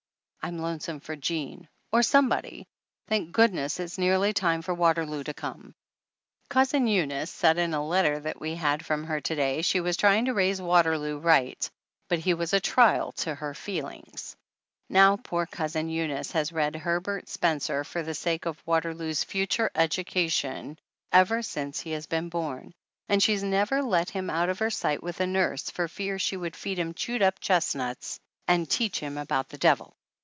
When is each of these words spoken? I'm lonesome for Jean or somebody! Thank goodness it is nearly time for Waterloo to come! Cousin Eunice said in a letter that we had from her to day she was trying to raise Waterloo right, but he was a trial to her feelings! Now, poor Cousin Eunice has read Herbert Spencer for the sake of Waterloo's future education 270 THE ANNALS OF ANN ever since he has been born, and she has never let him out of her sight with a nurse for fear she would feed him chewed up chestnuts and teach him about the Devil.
I'm 0.43 0.57
lonesome 0.57 0.99
for 1.01 1.15
Jean 1.15 1.69
or 1.91 2.01
somebody! 2.01 2.67
Thank 3.07 3.31
goodness 3.31 3.79
it 3.79 3.83
is 3.83 3.99
nearly 3.99 4.33
time 4.33 4.63
for 4.63 4.73
Waterloo 4.73 5.23
to 5.25 5.35
come! 5.35 5.75
Cousin 6.49 6.87
Eunice 6.87 7.29
said 7.29 7.59
in 7.59 7.75
a 7.75 7.85
letter 7.85 8.19
that 8.21 8.41
we 8.41 8.55
had 8.55 8.83
from 8.83 9.03
her 9.03 9.21
to 9.21 9.35
day 9.35 9.61
she 9.61 9.79
was 9.79 9.95
trying 9.97 10.25
to 10.25 10.33
raise 10.33 10.59
Waterloo 10.59 11.19
right, 11.19 11.69
but 12.09 12.17
he 12.17 12.33
was 12.33 12.53
a 12.53 12.59
trial 12.59 13.11
to 13.17 13.35
her 13.35 13.53
feelings! 13.53 14.35
Now, 14.89 15.15
poor 15.17 15.45
Cousin 15.45 15.89
Eunice 15.89 16.31
has 16.31 16.51
read 16.51 16.75
Herbert 16.75 17.29
Spencer 17.29 17.83
for 17.83 18.01
the 18.01 18.15
sake 18.15 18.47
of 18.47 18.59
Waterloo's 18.65 19.23
future 19.23 19.69
education 19.75 20.79
270 21.11 21.11
THE 21.13 21.13
ANNALS 21.13 21.13
OF 21.13 21.15
ANN 21.15 21.19
ever 21.19 21.41
since 21.43 21.79
he 21.81 21.91
has 21.91 22.07
been 22.07 22.29
born, 22.29 22.73
and 23.07 23.21
she 23.21 23.33
has 23.33 23.43
never 23.43 23.83
let 23.83 24.09
him 24.09 24.31
out 24.31 24.49
of 24.49 24.57
her 24.57 24.71
sight 24.71 25.03
with 25.03 25.19
a 25.19 25.27
nurse 25.27 25.69
for 25.69 25.87
fear 25.87 26.17
she 26.17 26.35
would 26.35 26.55
feed 26.55 26.79
him 26.79 26.95
chewed 26.95 27.21
up 27.21 27.39
chestnuts 27.39 28.19
and 28.47 28.67
teach 28.67 28.99
him 28.99 29.19
about 29.19 29.49
the 29.49 29.59
Devil. 29.59 29.95